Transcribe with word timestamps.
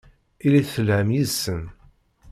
Ilit 0.45 0.67
telham 0.73 1.09
yid-sen. 1.15 1.61